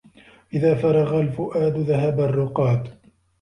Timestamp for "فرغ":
0.75-1.19